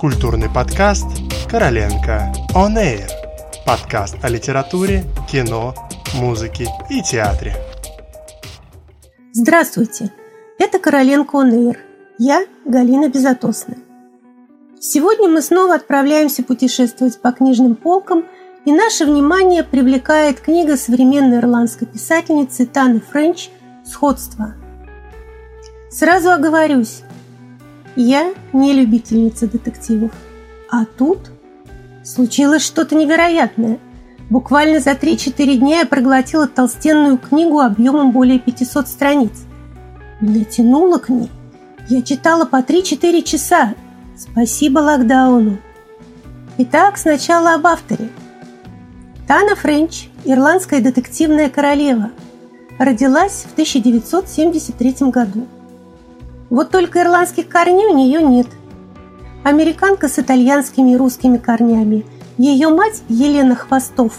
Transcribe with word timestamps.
Культурный 0.00 0.48
подкаст 0.48 1.04
«Короленко 1.50 2.32
On 2.54 2.74
Air». 2.74 3.06
Подкаст 3.66 4.16
о 4.22 4.30
литературе, 4.30 5.04
кино, 5.30 5.74
музыке 6.14 6.68
и 6.88 7.02
театре. 7.02 7.54
Здравствуйте! 9.34 10.10
Это 10.58 10.78
«Короленко 10.78 11.36
On 11.36 11.50
Air». 11.50 11.76
Я 12.16 12.46
Галина 12.64 13.10
Безотосная. 13.10 13.76
Сегодня 14.80 15.28
мы 15.28 15.42
снова 15.42 15.74
отправляемся 15.74 16.42
путешествовать 16.42 17.20
по 17.20 17.32
книжным 17.32 17.74
полкам, 17.74 18.24
и 18.64 18.72
наше 18.72 19.04
внимание 19.04 19.64
привлекает 19.64 20.40
книга 20.40 20.78
современной 20.78 21.40
ирландской 21.40 21.84
писательницы 21.84 22.64
Таны 22.64 23.00
Френч 23.00 23.50
«Сходство». 23.84 24.54
Сразу 25.90 26.30
оговорюсь, 26.30 27.02
я 28.02 28.34
не 28.52 28.72
любительница 28.72 29.46
детективов. 29.46 30.12
А 30.70 30.84
тут 30.84 31.30
случилось 32.04 32.62
что-то 32.62 32.94
невероятное. 32.94 33.78
Буквально 34.30 34.80
за 34.80 34.92
3-4 34.92 35.56
дня 35.56 35.80
я 35.80 35.86
проглотила 35.86 36.46
толстенную 36.46 37.18
книгу 37.18 37.60
объемом 37.60 38.12
более 38.12 38.38
500 38.38 38.88
страниц. 38.88 39.32
Меня 40.20 40.44
тянуло 40.44 40.98
к 40.98 41.08
ней. 41.08 41.30
Я 41.88 42.02
читала 42.02 42.44
по 42.44 42.56
3-4 42.56 43.22
часа. 43.22 43.74
Спасибо 44.16 44.78
локдауну. 44.78 45.58
Итак, 46.58 46.98
сначала 46.98 47.54
об 47.54 47.66
авторе. 47.66 48.08
Тана 49.26 49.56
Френч, 49.56 50.08
ирландская 50.24 50.80
детективная 50.80 51.48
королева, 51.48 52.10
родилась 52.78 53.44
в 53.48 53.52
1973 53.52 55.10
году. 55.10 55.46
Вот 56.50 56.70
только 56.70 57.00
ирландских 57.00 57.48
корней 57.48 57.86
у 57.86 57.96
нее 57.96 58.20
нет. 58.20 58.48
Американка 59.44 60.08
с 60.08 60.18
итальянскими 60.18 60.90
и 60.90 60.96
русскими 60.96 61.38
корнями. 61.38 62.04
Ее 62.36 62.68
мать 62.68 63.02
Елена 63.08 63.54
Хвостов 63.54 64.18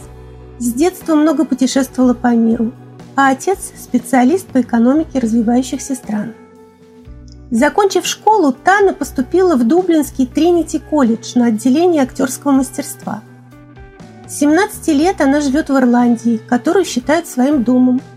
с 0.57 0.73
детства 0.73 1.15
много 1.15 1.43
путешествовала 1.43 2.13
по 2.13 2.33
миру, 2.33 2.71
а 3.15 3.31
отец– 3.31 3.71
специалист 3.77 4.47
по 4.47 4.61
экономике 4.61 5.19
развивающихся 5.19 5.95
стран. 5.95 6.33
Закончив 7.49 8.05
школу, 8.05 8.53
Тана 8.53 8.93
поступила 8.93 9.55
в 9.55 9.67
Дублинский 9.67 10.25
Тринити 10.25 10.79
колледж 10.79 11.33
на 11.35 11.47
отделение 11.47 12.03
актерского 12.03 12.51
мастерства. 12.51 13.21
С 14.27 14.39
17 14.39 14.87
лет 14.89 15.19
она 15.19 15.41
живет 15.41 15.69
в 15.69 15.77
Ирландии, 15.77 16.39
которую 16.47 16.85
считает 16.85 17.27
своим 17.27 17.63
домом– 17.63 18.01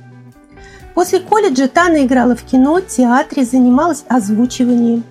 После 0.94 1.18
колледжа 1.18 1.66
Тана 1.68 2.06
играла 2.06 2.36
в 2.36 2.42
кино, 2.44 2.80
театре, 2.80 3.44
занималась 3.44 4.04
озвучиванием. 4.08 5.02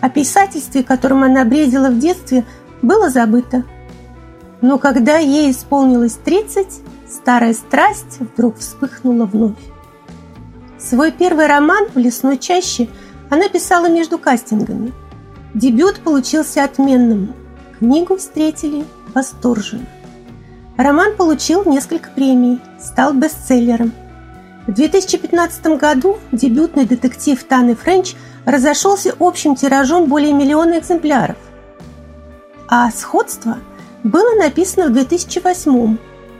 О 0.00 0.08
писательстве, 0.08 0.82
которым 0.82 1.22
она 1.22 1.44
бредила 1.44 1.90
в 1.90 1.98
детстве, 1.98 2.44
было 2.80 3.10
забыто. 3.10 3.64
Но 4.62 4.78
когда 4.78 5.18
ей 5.18 5.50
исполнилось 5.50 6.14
30, 6.24 6.66
старая 7.08 7.52
страсть 7.52 8.18
вдруг 8.18 8.58
вспыхнула 8.58 9.26
вновь. 9.26 9.58
Свой 10.78 11.12
первый 11.12 11.46
роман 11.46 11.86
в 11.94 11.98
лесной 11.98 12.38
чаще 12.38 12.88
она 13.28 13.48
писала 13.48 13.90
между 13.90 14.18
кастингами. 14.18 14.94
Дебют 15.52 16.00
получился 16.00 16.64
отменным. 16.64 17.34
Книгу 17.78 18.16
встретили 18.16 18.86
восторженно. 19.14 19.86
Роман 20.78 21.14
получил 21.16 21.64
несколько 21.66 22.08
премий, 22.10 22.60
стал 22.78 23.12
бестселлером– 23.12 23.92
в 24.70 24.74
2015 24.74 25.66
году 25.78 26.18
дебютный 26.30 26.86
детектив 26.86 27.42
Таны 27.42 27.74
Френч 27.74 28.14
разошелся 28.44 29.12
общим 29.18 29.56
тиражом 29.56 30.06
более 30.06 30.32
миллиона 30.32 30.78
экземпляров. 30.78 31.36
А 32.68 32.88
«Сходство» 32.92 33.58
было 34.04 34.38
написано 34.38 34.86
в 34.86 34.92
2008 34.92 35.98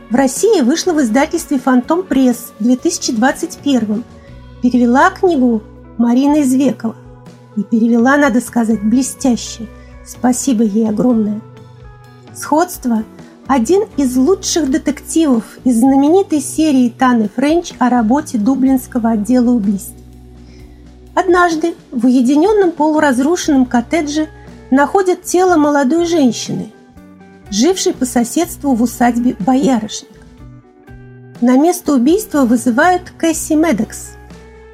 В 0.09 0.15
России 0.15 0.61
вышло 0.61 0.93
в 0.93 1.01
издательстве 1.01 1.59
«Фантом 1.59 2.03
Пресс» 2.03 2.53
в 2.57 2.63
2021 2.63 4.05
Перевела 4.61 5.09
книгу 5.09 5.61
Марина 5.97 6.41
Извекова. 6.41 6.95
И 7.57 7.63
перевела, 7.63 8.15
надо 8.15 8.39
сказать, 8.39 8.81
блестяще. 8.81 9.67
Спасибо 10.05 10.63
ей 10.63 10.87
огромное. 10.87 11.41
«Сходство» 12.33 13.03
один 13.47 13.83
из 13.97 14.15
лучших 14.15 14.69
детективов 14.69 15.43
из 15.63 15.79
знаменитой 15.79 16.41
серии 16.41 16.89
Таны 16.89 17.29
Френч 17.35 17.73
о 17.79 17.89
работе 17.89 18.37
Дублинского 18.37 19.11
отдела 19.11 19.51
убийств. 19.51 19.93
Однажды 21.13 21.75
в 21.91 22.05
уединенном 22.05 22.71
полуразрушенном 22.71 23.65
коттедже 23.65 24.29
находят 24.69 25.23
тело 25.23 25.57
молодой 25.57 26.05
женщины, 26.05 26.71
жившей 27.49 27.93
по 27.93 28.05
соседству 28.05 28.73
в 28.73 28.81
усадьбе 28.81 29.35
Боярышник. 29.39 30.09
На 31.41 31.57
место 31.57 31.93
убийства 31.93 32.45
вызывают 32.45 33.11
Кэсси 33.17 33.53
Медекс, 33.55 34.11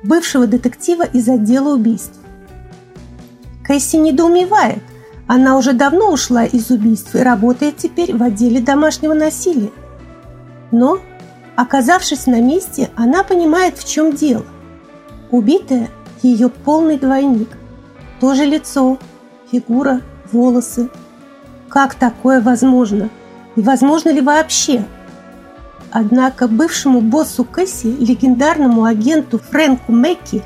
бывшего 0.03 0.45
детектива 0.45 1.03
из 1.03 1.27
отдела 1.27 1.73
убийств. 1.73 2.19
Кэсси 3.65 3.97
недоумевает– 3.97 4.83
она 5.27 5.57
уже 5.57 5.73
давно 5.73 6.11
ушла 6.11 6.45
из 6.45 6.71
убийств 6.71 7.13
и 7.15 7.19
работает 7.19 7.77
теперь 7.77 8.15
в 8.15 8.23
отделе 8.23 8.61
домашнего 8.61 9.13
насилия. 9.13 9.71
Но, 10.71 10.99
оказавшись 11.55 12.27
на 12.27 12.41
месте, 12.41 12.89
она 12.95 13.23
понимает, 13.23 13.77
в 13.77 13.87
чем 13.87 14.13
дело. 14.13 14.45
Убитая– 15.29 15.89
ее 16.23 16.49
полный 16.49 16.97
двойник. 16.97 17.49
То 18.21 18.33
же 18.33 18.45
лицо, 18.45 18.97
фигура, 19.51 20.01
волосы. 20.31 20.89
Как 21.69 21.95
такое 21.95 22.41
возможно? 22.41 23.09
И 23.55 23.61
возможно 23.61 24.09
ли 24.09 24.21
вообще? 24.21 24.85
Однако 25.91 26.47
бывшему 26.47 27.01
боссу 27.01 27.43
Кэсси, 27.43 27.87
легендарному 27.87 28.85
агенту 28.85 29.39
Фрэнку 29.39 29.91
Мэкки, 29.91 30.43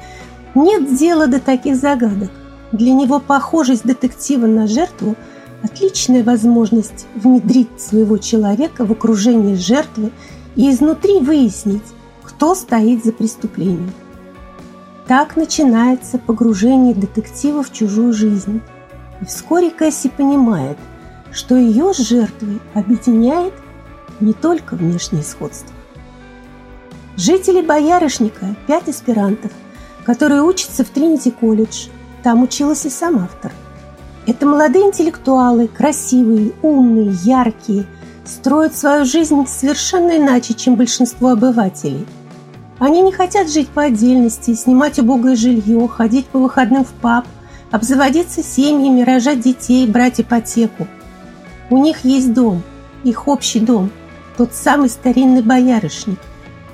нет 0.56 0.96
дела 0.96 1.28
до 1.28 1.40
таких 1.40 1.76
загадок. 1.76 2.32
Для 2.72 2.94
него 2.94 3.20
похожесть 3.20 3.84
детектива 3.84 4.46
на 4.48 4.68
жертву– 4.68 5.16
отличная 5.64 6.24
возможность 6.24 7.06
внедрить 7.16 7.80
своего 7.80 8.18
человека 8.18 8.86
в 8.86 8.92
окружение 8.92 9.56
жертвы 9.56 10.12
и 10.56 10.70
изнутри 10.72 11.20
выяснить, 11.20 11.84
кто 12.24 12.56
стоит 12.56 13.04
за 13.04 13.12
преступлением. 13.12 13.92
Так 15.08 15.36
начинается 15.36 16.18
погружение 16.18 16.96
детектива 16.96 17.64
в 17.64 17.72
чужую 17.72 18.14
жизнь. 18.14 18.62
И 19.22 19.26
вскоре 19.26 19.70
Кэсси 19.70 20.10
понимает, 20.10 20.78
что 21.32 21.56
ее 21.56 21.94
с 21.94 21.98
жертвой 21.98 22.60
объединяет 22.74 23.54
не 24.20 24.34
только 24.34 24.76
внешнее 24.76 25.24
сходство. 25.24 25.76
Жители 27.18 27.62
Боярышника– 27.62 28.56
пять 28.68 28.88
аспирантов, 28.88 29.52
которые 30.06 30.42
учатся 30.42 30.84
в 30.84 30.90
Тринити 30.90 31.30
колледж– 31.30 31.88
там 32.24 32.44
училась 32.44 32.86
и 32.86 32.90
сам 32.90 33.20
автор. 33.20 33.52
Это 34.28 34.46
молодые 34.46 34.86
интеллектуалы, 34.86 35.68
красивые, 35.68 36.54
умные, 36.62 37.12
яркие, 37.24 37.86
строят 38.26 38.76
свою 38.76 39.06
жизнь 39.06 39.46
совершенно 39.48 40.18
иначе, 40.18 40.54
чем 40.54 40.76
большинство 40.76 41.30
обывателей. 41.30 42.06
Они 42.78 43.02
не 43.02 43.12
хотят 43.12 43.52
жить 43.52 43.70
по 43.70 43.84
отдельности, 43.84 44.54
снимать 44.54 45.00
убогое 45.00 45.36
жилье, 45.36 45.88
ходить 45.88 46.28
по 46.28 46.40
выходным 46.40 46.84
в 46.84 46.90
паб, 46.90 47.26
обзаводиться 47.72 48.44
семьями, 48.44 49.02
рожать 49.02 49.40
детей, 49.40 49.88
брать 49.88 50.20
ипотеку. 50.20 50.88
У 51.70 51.78
них 51.78 52.04
есть 52.04 52.34
дом, 52.34 52.64
их 53.04 53.28
общий 53.28 53.60
дом, 53.60 53.92
тот 54.38 54.54
самый 54.54 54.90
старинный 54.90 55.42
боярышник, 55.42 56.20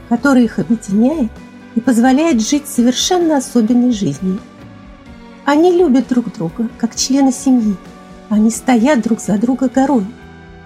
который 0.09 0.46
их 0.46 0.59
объединяет 0.59 1.31
и 1.75 1.81
позволяет 1.81 2.41
жить 2.41 2.68
совершенно 2.68 3.38
особенной 3.38 3.91
жизнью. 3.91 4.40
Они 5.47 5.72
любят 5.72 6.09
друг 6.09 6.34
друга, 6.34 6.68
как 6.78 6.94
члены 6.94 7.31
семьи. 7.31 7.78
Они 8.28 8.52
стоят 8.52 9.02
друг 9.02 9.22
за 9.22 9.38
друга 9.38 9.70
горой. 9.70 10.05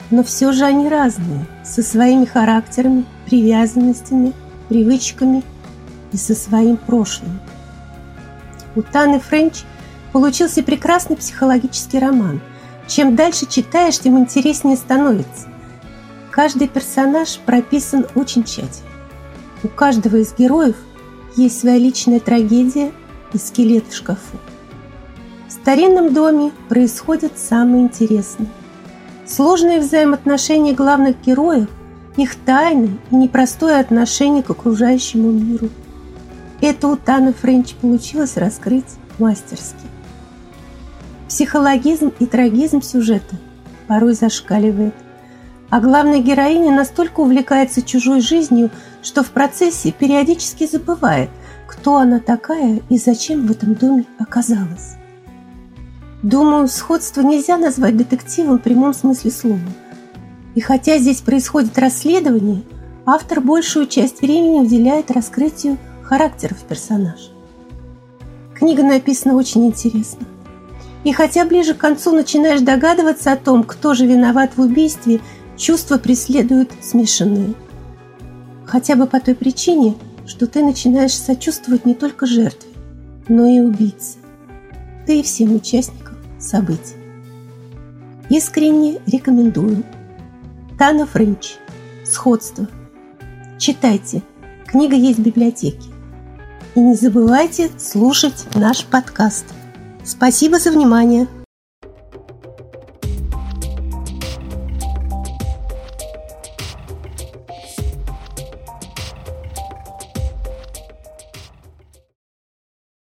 Но 0.10 0.24
все 0.24 0.52
же 0.54 0.66
они 0.66 0.90
разные, 0.90 1.46
со 1.64 1.84
своими 1.84 2.26
характерами, 2.26 3.06
привязанностями, 3.28 4.34
привычками 4.70 5.44
и 6.12 6.18
со 6.18 6.34
своим 6.34 6.78
прошлым. 6.78 7.40
У 8.76 8.82
Таны 8.82 9.20
Френч 9.20 9.66
получился 10.14 10.64
прекрасный 10.64 11.16
психологический 11.16 12.00
роман. 12.00 12.42
Чем 12.88 13.16
дальше 13.16 13.46
читаешь, 13.46 14.00
тем 14.00 14.18
интереснее 14.18 14.78
становится. 14.78 15.48
Каждый 16.32 16.68
персонаж 16.68 17.38
прописан 17.46 18.08
очень 18.16 18.46
тщательно. 18.46 18.90
У 19.62 19.68
каждого 19.68 20.16
из 20.16 20.34
героев 20.34 20.76
есть 21.36 21.60
своя 21.60 21.78
личная 21.78 22.20
трагедия 22.20 22.92
и 23.32 23.38
скелет 23.38 23.88
в 23.88 23.96
шкафу. 23.96 24.40
Старинном 25.62 26.12
доме 26.12 26.52
происходит 26.70 27.34
самое 27.38 27.84
интересное. 27.84 28.48
Сложные 29.28 29.80
взаимоотношения 29.80 30.74
главных 30.74 31.22
героев, 31.22 31.70
их 32.18 32.36
тайны 32.36 32.98
и 33.12 33.16
непростое 33.16 33.80
отношение 33.80 34.42
к 34.42 34.50
окружающему 34.50 35.32
миру. 35.32 35.70
Это 36.62 36.88
у 36.88 36.96
Таны 36.96 37.32
Френч 37.32 37.76
получилось 37.76 38.38
раскрыть 38.38 38.88
мастерски. 39.20 39.86
Психологизм 41.30 42.12
и 42.18 42.26
трагизм 42.26 42.82
сюжета 42.82 43.36
порой 43.88 44.14
зашкаливает. 44.14 44.96
А 45.70 45.80
главная 45.80 46.22
героиня 46.22 46.76
настолько 46.76 47.20
увлекается 47.20 47.84
чужой 47.84 48.22
жизнью, 48.22 48.72
что 49.04 49.22
в 49.22 49.30
процессе 49.30 49.92
периодически 49.92 50.66
забывает, 50.66 51.30
кто 51.68 51.98
она 51.98 52.20
такая 52.20 52.82
и 52.90 52.98
зачем 52.98 53.46
в 53.46 53.52
этом 53.52 53.76
доме 53.76 54.06
оказалась. 54.18 54.96
Думаю, 56.24 56.68
сходство 56.68 57.22
нельзя 57.22 57.58
назвать 57.58 57.98
детективом 57.98 58.60
в 58.60 58.62
прямом 58.62 58.94
смысле 58.94 59.32
слова. 59.32 59.60
И 60.54 60.62
хотя 60.62 61.00
здесь 61.00 61.22
происходит 61.22 61.78
расследование, 61.80 62.62
автор 63.06 63.42
большую 63.42 63.88
часть 63.88 64.22
времени 64.22 64.60
уделяет 64.60 65.10
раскрытию 65.10 65.78
характеров 66.04 66.58
персонажа. 66.60 67.32
Книга 68.54 68.84
написана 68.84 69.36
очень 69.36 69.66
интересно. 69.66 70.28
И 71.04 71.12
хотя 71.12 71.44
ближе 71.46 71.74
к 71.74 71.80
концу 71.80 72.12
начинаешь 72.12 72.62
догадываться 72.62 73.32
о 73.32 73.38
том, 73.38 73.64
кто 73.64 73.96
же 73.96 74.06
виноват 74.06 74.52
в 74.56 74.62
убийстве, 74.62 75.22
чувства 75.58 75.98
преследуют 75.98 76.70
смешанные. 76.82 77.56
Хотя 78.68 78.96
бы 78.96 79.08
по 79.08 79.20
той 79.20 79.34
причине, 79.34 79.96
что 80.28 80.46
ты 80.46 80.64
начинаешь 80.64 81.16
сочувствовать 81.16 81.88
не 81.88 81.96
только 81.96 82.28
жертве, 82.28 82.70
но 83.28 83.48
и 83.48 83.60
убийце. 83.60 84.20
Ты 85.08 85.22
и 85.22 85.24
всем 85.24 85.56
участникам 85.56 86.11
событий. 86.42 86.96
Искренне 88.30 89.00
рекомендую. 89.08 89.84
Тана 90.78 91.06
Френч. 91.06 91.56
Сходство. 92.04 92.68
Читайте. 93.58 94.24
Книга 94.66 94.96
есть 94.96 95.20
в 95.20 95.24
библиотеке. 95.24 95.90
И 96.76 96.80
не 96.80 96.96
забывайте 96.96 97.70
слушать 97.78 98.46
наш 98.56 98.86
подкаст. 98.86 99.46
Спасибо 100.04 100.60
за 100.60 100.72
внимание! 100.72 101.28